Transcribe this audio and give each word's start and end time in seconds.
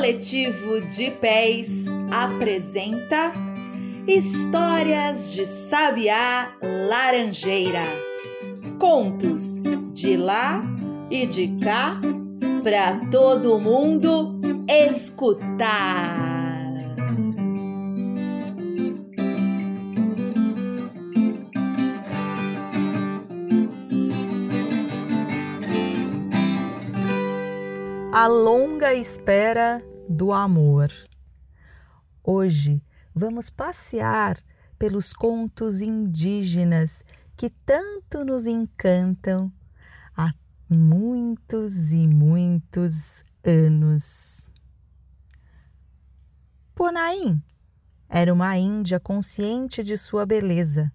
Coletivo 0.00 0.80
de 0.80 1.10
Pés 1.10 1.84
apresenta 2.10 3.34
Histórias 4.08 5.34
de 5.34 5.44
Sabiá 5.44 6.56
Laranjeira. 6.88 7.84
Contos 8.78 9.60
de 9.92 10.16
lá 10.16 10.64
e 11.10 11.26
de 11.26 11.48
cá 11.62 12.00
para 12.64 12.96
todo 13.10 13.60
mundo 13.60 14.40
escutar. 14.66 15.90
A 28.12 28.26
longa 28.26 28.94
espera 28.94 29.89
do 30.10 30.32
amor. 30.32 30.90
Hoje 32.24 32.82
vamos 33.14 33.48
passear 33.48 34.42
pelos 34.76 35.12
contos 35.12 35.80
indígenas 35.80 37.04
que 37.36 37.48
tanto 37.48 38.24
nos 38.24 38.44
encantam 38.44 39.52
há 40.16 40.34
muitos 40.68 41.92
e 41.92 42.08
muitos 42.08 43.24
anos. 43.44 44.50
Ponaim 46.74 47.40
era 48.08 48.34
uma 48.34 48.58
índia 48.58 48.98
consciente 48.98 49.84
de 49.84 49.96
sua 49.96 50.26
beleza. 50.26 50.92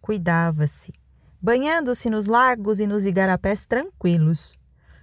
Cuidava-se, 0.00 0.94
banhando-se 1.38 2.08
nos 2.08 2.24
lagos 2.24 2.80
e 2.80 2.86
nos 2.86 3.04
igarapés 3.04 3.66
tranquilos 3.66 4.57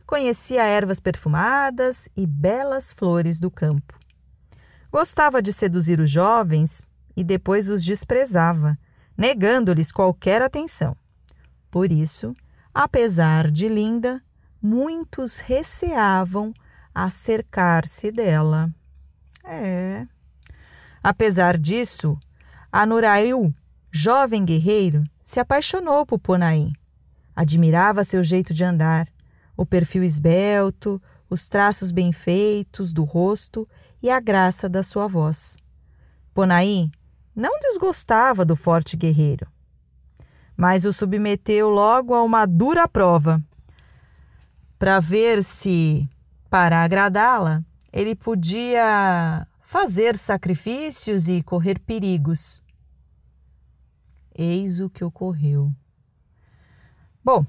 Conhecia 0.05 0.63
ervas 0.63 0.99
perfumadas 0.99 2.07
e 2.15 2.27
belas 2.27 2.93
flores 2.93 3.39
do 3.39 3.49
campo. 3.49 3.97
Gostava 4.91 5.41
de 5.41 5.51
seduzir 5.51 5.99
os 5.99 6.09
jovens 6.09 6.81
e 7.15 7.23
depois 7.23 7.69
os 7.69 7.83
desprezava, 7.83 8.77
negando-lhes 9.17 9.91
qualquer 9.91 10.41
atenção. 10.41 10.95
Por 11.71 11.91
isso, 11.91 12.35
apesar 12.73 13.49
de 13.49 13.67
linda, 13.67 14.21
muitos 14.61 15.39
receavam 15.39 16.53
acercar-se 16.93 18.11
dela. 18.11 18.73
É. 19.43 20.07
Apesar 21.03 21.57
disso, 21.57 22.17
Anuraiu, 22.71 23.53
jovem 23.91 24.43
guerreiro, 24.43 25.03
se 25.23 25.39
apaixonou 25.39 26.05
por 26.05 26.19
Ponaim. 26.19 26.73
Admirava 27.35 28.03
seu 28.03 28.23
jeito 28.23 28.53
de 28.53 28.63
andar, 28.63 29.07
o 29.55 29.65
perfil 29.65 30.03
esbelto, 30.03 31.01
os 31.29 31.47
traços 31.47 31.91
bem 31.91 32.11
feitos 32.11 32.93
do 32.93 33.03
rosto 33.03 33.67
e 34.01 34.09
a 34.09 34.19
graça 34.19 34.69
da 34.69 34.83
sua 34.83 35.07
voz. 35.07 35.57
Ponaí 36.33 36.91
não 37.35 37.59
desgostava 37.59 38.45
do 38.45 38.55
forte 38.55 38.95
guerreiro, 38.95 39.47
mas 40.55 40.85
o 40.85 40.93
submeteu 40.93 41.69
logo 41.69 42.13
a 42.13 42.23
uma 42.23 42.45
dura 42.45 42.87
prova. 42.87 43.43
Para 44.77 44.99
ver 44.99 45.43
se, 45.43 46.09
para 46.49 46.83
agradá-la, 46.83 47.63
ele 47.91 48.15
podia 48.15 49.47
fazer 49.61 50.17
sacrifícios 50.17 51.27
e 51.27 51.41
correr 51.41 51.79
perigos. 51.79 52.61
Eis 54.33 54.79
o 54.79 54.89
que 54.89 55.03
ocorreu. 55.03 55.71
Bom, 57.23 57.45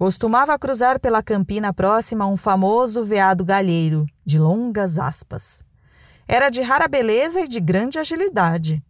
Costumava 0.00 0.58
cruzar 0.58 0.98
pela 0.98 1.22
campina 1.22 1.74
próxima 1.74 2.26
um 2.26 2.34
famoso 2.34 3.04
veado 3.04 3.44
galheiro, 3.44 4.06
de 4.24 4.38
longas 4.38 4.98
aspas. 4.98 5.62
Era 6.26 6.48
de 6.48 6.62
rara 6.62 6.88
beleza 6.88 7.42
e 7.42 7.46
de 7.46 7.60
grande 7.60 7.98
agilidade. 7.98 8.82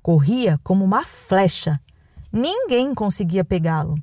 Corria 0.00 0.58
como 0.64 0.82
uma 0.82 1.04
flecha. 1.04 1.78
Ninguém 2.32 2.94
conseguia 2.94 3.44
pegá-lo. 3.44 3.94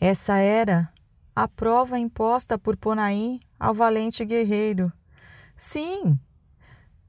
Essa 0.00 0.38
era 0.38 0.90
a 1.34 1.46
prova 1.46 1.98
imposta 1.98 2.58
por 2.58 2.74
Ponaí 2.74 3.38
ao 3.60 3.74
valente 3.74 4.24
guerreiro. 4.24 4.90
Sim, 5.54 6.18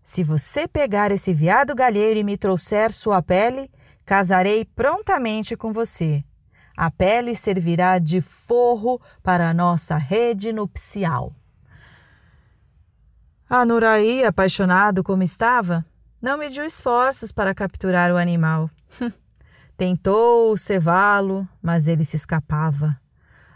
se 0.04 0.22
você 0.22 0.68
pegar 0.68 1.14
esse 1.14 1.34
veado 1.34 1.74
galheiro 1.74 2.20
e 2.20 2.26
me 2.26 2.36
trouxer 2.36 2.92
sua 2.92 3.22
pele, 3.22 3.72
casarei 4.04 4.66
prontamente 4.66 5.56
com 5.56 5.72
você. 5.72 6.26
A 6.78 6.92
pele 6.92 7.34
servirá 7.34 7.98
de 7.98 8.22
forro 8.22 9.02
para 9.24 9.50
a 9.50 9.54
nossa 9.54 9.98
rede 9.98 10.54
nupcial. 10.54 11.34
Anuraí, 13.50 14.24
apaixonado 14.24 15.04
como 15.04 15.24
estava, 15.24 15.84
não 16.22 16.38
mediu 16.38 16.64
esforços 16.64 17.32
para 17.32 17.56
capturar 17.56 18.12
o 18.12 18.18
animal. 18.18 18.70
Tentou 19.76 20.56
cevá-lo, 20.56 21.50
mas 21.60 21.88
ele 21.88 22.06
se 22.06 22.16
escapava. 22.16 23.00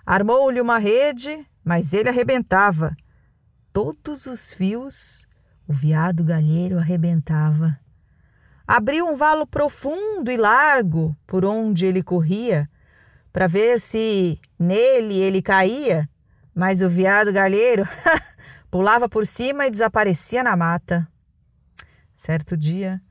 Armou-lhe 0.03 0.59
uma 0.59 0.79
rede, 0.79 1.45
mas 1.63 1.93
ele 1.93 2.09
arrebentava. 2.09 2.97
Todos 3.71 4.25
os 4.25 4.51
fios 4.51 5.27
o 5.67 5.73
veado 5.73 6.23
galheiro 6.23 6.79
arrebentava. 6.79 7.79
Abriu 8.67 9.07
um 9.07 9.15
valo 9.15 9.45
profundo 9.45 10.31
e 10.31 10.37
largo 10.37 11.15
por 11.27 11.45
onde 11.45 11.85
ele 11.85 12.01
corria 12.01 12.67
para 13.31 13.47
ver 13.47 13.79
se 13.79 14.39
nele 14.59 15.15
ele 15.19 15.41
caía, 15.41 16.09
mas 16.53 16.81
o 16.81 16.89
viado 16.89 17.31
galheiro 17.31 17.87
pulava 18.69 19.07
por 19.07 19.25
cima 19.25 19.67
e 19.67 19.71
desaparecia 19.71 20.43
na 20.43 20.55
mata. 20.55 21.07
Certo 22.13 22.57
dia, 22.57 23.01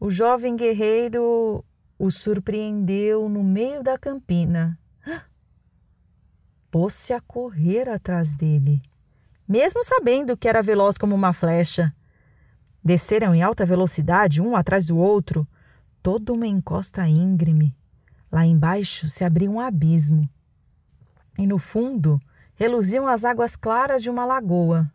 o 0.00 0.10
jovem 0.10 0.56
guerreiro 0.56 1.64
o 1.98 2.10
surpreendeu 2.10 3.28
no 3.28 3.42
meio 3.42 3.82
da 3.82 3.96
campina. 3.96 4.78
Pôs-se 6.70 7.12
a 7.12 7.20
correr 7.20 7.88
atrás 7.88 8.34
dele, 8.34 8.82
mesmo 9.46 9.84
sabendo 9.84 10.36
que 10.36 10.48
era 10.48 10.62
veloz 10.62 10.98
como 10.98 11.14
uma 11.14 11.32
flecha. 11.32 11.94
Desceram 12.82 13.34
em 13.34 13.42
alta 13.42 13.64
velocidade, 13.64 14.42
um 14.42 14.54
atrás 14.54 14.86
do 14.86 14.98
outro, 14.98 15.46
toda 16.02 16.32
uma 16.32 16.46
encosta 16.46 17.06
íngreme. 17.08 17.74
Lá 18.36 18.44
embaixo 18.44 19.08
se 19.08 19.24
abria 19.24 19.50
um 19.50 19.58
abismo. 19.58 20.28
E 21.38 21.46
no 21.46 21.58
fundo 21.58 22.20
reluziam 22.54 23.08
as 23.08 23.24
águas 23.24 23.56
claras 23.56 24.02
de 24.02 24.10
uma 24.10 24.26
lagoa. 24.26 24.92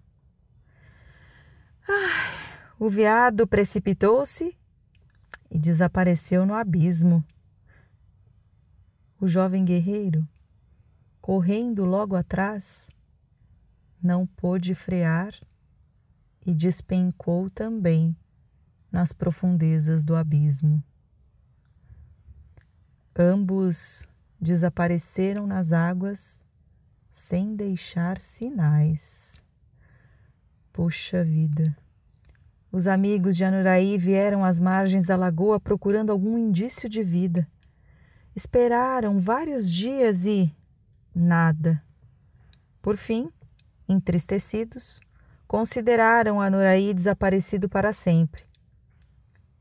Ai, 1.90 2.35
o 2.78 2.88
veado 2.88 3.47
precipitou-se 3.47 4.56
e 5.50 5.57
desapareceu 5.57 6.46
no 6.46 6.53
abismo. 6.53 7.25
O 9.19 9.28
jovem 9.28 9.66
guerreiro, 9.66 10.24
correndo 11.19 11.84
logo 11.84 12.16
atrás, 12.16 12.91
não 14.03 14.28
pôde 14.28 14.75
frear 14.75 15.34
e 16.46 16.53
despencou 16.53 17.50
também 17.50 18.16
nas 18.91 19.12
profundezas 19.12 20.06
do 20.06 20.16
abismo. 20.16 20.84
Ambos 23.18 24.08
desapareceram 24.40 25.46
nas 25.46 25.74
águas 25.74 26.42
sem 27.12 27.56
deixar 27.56 28.18
sinais. 28.20 29.44
Puxa 30.72 31.24
vida! 31.24 31.76
Os 32.72 32.88
amigos 32.88 33.36
de 33.36 33.44
Anuraí 33.44 33.98
vieram 33.98 34.46
às 34.46 34.58
margens 34.58 35.06
da 35.06 35.18
lagoa 35.18 35.60
procurando 35.60 36.10
algum 36.10 36.38
indício 36.38 36.88
de 36.88 37.04
vida. 37.04 37.46
Esperaram 38.34 39.19
vários 39.19 39.69
dias 39.69 40.25
e 40.25 40.56
nada. 41.14 41.84
Por 42.81 42.96
fim, 42.96 43.30
entristecidos, 43.90 45.02
consideraram 45.46 46.40
Anuraí 46.40 46.94
desaparecido 46.94 47.68
para 47.68 47.92
sempre. 47.92 48.46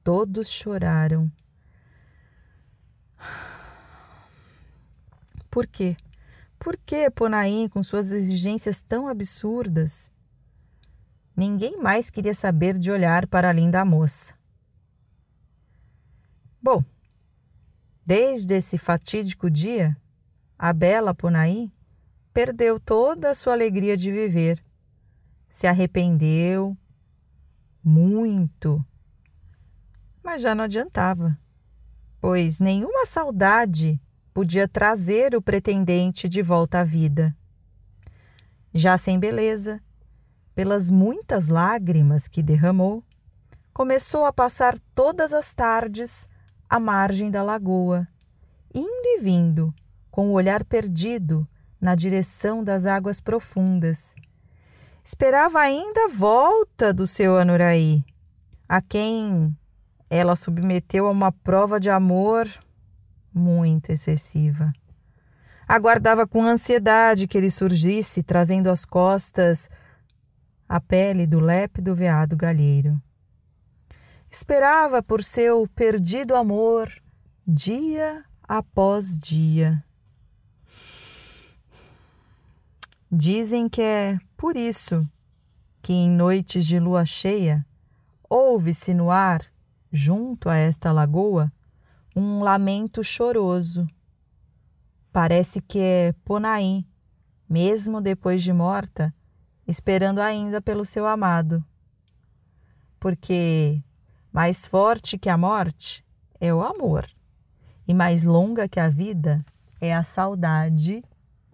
Todos 0.04 0.48
choraram 0.48 1.30
por 5.50 5.66
quê? 5.66 5.96
Por 6.58 6.76
que 6.76 7.10
Ponaim, 7.10 7.68
com 7.68 7.82
suas 7.82 8.10
exigências 8.10 8.80
tão 8.80 9.08
absurdas? 9.08 10.10
Ninguém 11.34 11.78
mais 11.78 12.10
queria 12.10 12.34
saber 12.34 12.78
de 12.78 12.90
olhar 12.90 13.26
para 13.26 13.48
a 13.48 13.52
linda 13.52 13.84
moça. 13.84 14.34
Bom, 16.62 16.84
desde 18.04 18.54
esse 18.54 18.76
fatídico 18.76 19.50
dia, 19.50 19.96
a 20.58 20.72
bela 20.72 21.14
Ponaí 21.14 21.72
perdeu 22.32 22.78
toda 22.78 23.30
a 23.30 23.34
sua 23.34 23.54
alegria 23.54 23.96
de 23.96 24.12
viver. 24.12 24.62
Se 25.48 25.66
arrependeu 25.66 26.76
muito. 27.82 28.84
Mas 30.22 30.42
já 30.42 30.54
não 30.54 30.64
adiantava 30.64 31.38
pois 32.20 32.60
nenhuma 32.60 33.06
saudade 33.06 34.00
podia 34.34 34.68
trazer 34.68 35.34
o 35.34 35.42
pretendente 35.42 36.28
de 36.28 36.42
volta 36.42 36.80
à 36.80 36.84
vida. 36.84 37.34
Já 38.72 38.96
sem 38.96 39.18
beleza, 39.18 39.80
pelas 40.54 40.90
muitas 40.90 41.48
lágrimas 41.48 42.28
que 42.28 42.42
derramou, 42.42 43.02
começou 43.72 44.24
a 44.24 44.32
passar 44.32 44.78
todas 44.94 45.32
as 45.32 45.52
tardes 45.54 46.28
à 46.68 46.78
margem 46.78 47.30
da 47.30 47.42
lagoa, 47.42 48.06
indo 48.74 49.06
e 49.06 49.20
vindo, 49.20 49.74
com 50.10 50.28
o 50.28 50.32
olhar 50.32 50.64
perdido 50.64 51.48
na 51.80 51.94
direção 51.94 52.62
das 52.62 52.84
águas 52.84 53.20
profundas. 53.20 54.14
Esperava 55.02 55.60
ainda 55.60 56.04
a 56.04 56.08
volta 56.08 56.92
do 56.92 57.06
seu 57.06 57.36
Anuraí, 57.36 58.04
a 58.68 58.80
quem 58.80 59.56
ela 60.10 60.34
submeteu 60.34 61.06
a 61.06 61.10
uma 61.10 61.30
prova 61.30 61.78
de 61.78 61.88
amor 61.88 62.48
muito 63.32 63.90
excessiva. 63.90 64.72
Aguardava 65.68 66.26
com 66.26 66.42
ansiedade 66.42 67.28
que 67.28 67.38
ele 67.38 67.50
surgisse, 67.50 68.24
trazendo 68.24 68.68
às 68.68 68.84
costas 68.84 69.70
a 70.68 70.80
pele 70.80 71.28
do 71.28 71.38
lépido 71.38 71.94
veado 71.94 72.36
galheiro. 72.36 73.00
Esperava 74.28 75.00
por 75.02 75.22
seu 75.22 75.68
perdido 75.74 76.34
amor 76.34 76.90
dia 77.46 78.24
após 78.42 79.16
dia. 79.16 79.84
Dizem 83.10 83.68
que 83.68 83.82
é 83.82 84.18
por 84.36 84.56
isso 84.56 85.08
que 85.82 85.92
em 85.92 86.08
noites 86.08 86.64
de 86.64 86.78
lua 86.78 87.04
cheia 87.04 87.66
ouve-se 88.28 88.94
no 88.94 89.10
ar, 89.10 89.49
junto 89.90 90.48
a 90.48 90.56
esta 90.56 90.92
lagoa, 90.92 91.52
um 92.14 92.42
lamento 92.42 93.02
choroso. 93.02 93.86
Parece 95.12 95.60
que 95.60 95.78
é 95.78 96.12
Ponaim, 96.24 96.86
mesmo 97.48 98.00
depois 98.00 98.42
de 98.42 98.52
morta, 98.52 99.14
esperando 99.66 100.20
ainda 100.20 100.60
pelo 100.60 100.84
seu 100.84 101.06
amado. 101.06 101.64
Porque 102.98 103.82
mais 104.32 104.66
forte 104.66 105.18
que 105.18 105.28
a 105.28 105.36
morte 105.36 106.04
é 106.40 106.54
o 106.54 106.62
amor, 106.62 107.08
e 107.86 107.92
mais 107.92 108.22
longa 108.22 108.68
que 108.68 108.78
a 108.78 108.88
vida 108.88 109.44
é 109.80 109.94
a 109.94 110.02
saudade 110.02 111.02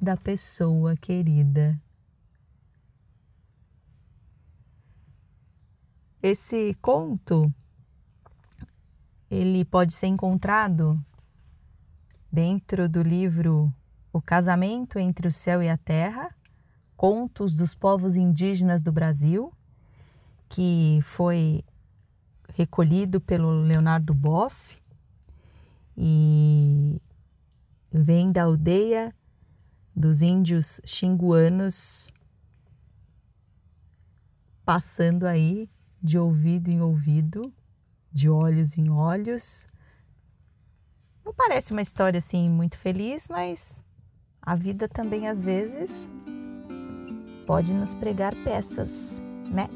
da 0.01 0.17
pessoa 0.17 0.97
querida. 0.97 1.81
Esse 6.23 6.77
conto 6.83 7.53
ele 9.31 9.65
pode 9.65 9.95
ser 9.95 10.07
encontrado 10.07 11.03
dentro 12.31 12.89
do 12.89 13.03
livro 13.03 13.73
O 14.13 14.21
Casamento 14.21 14.99
entre 14.99 15.29
o 15.29 15.33
Céu 15.33 15.63
e 15.63 15.69
a 15.69 15.77
Terra, 15.77 16.35
Contos 16.97 17.55
dos 17.55 17.75
Povos 17.75 18.17
Indígenas 18.17 18.81
do 18.81 18.91
Brasil, 18.91 19.53
que 20.49 21.01
foi 21.03 21.63
recolhido 22.55 23.21
pelo 23.21 23.51
Leonardo 23.63 24.15
Boff 24.15 24.81
e 25.97 27.01
vem 27.91 28.31
da 28.31 28.45
aldeia 28.45 29.15
dos 29.95 30.21
índios 30.21 30.81
xinguanos, 30.85 32.13
passando 34.65 35.27
aí 35.27 35.69
de 36.03 36.19
ouvido 36.19 36.69
em 36.69 36.81
ouvido, 36.81 37.53
de 38.17 38.31
olhos 38.31 38.79
em 38.79 38.89
olhos. 38.89 39.69
Não 41.23 41.35
parece 41.35 41.71
uma 41.73 41.83
história 41.83 42.17
assim 42.17 42.49
muito 42.49 42.79
feliz, 42.79 43.29
mas 43.29 43.85
a 44.41 44.57
vida 44.57 44.89
também 44.89 45.29
às 45.29 45.45
vezes 45.45 46.11
pode 47.47 47.75
nos 47.75 47.95
pregar 47.95 48.35
peças, 48.37 49.21
né? 49.51 49.69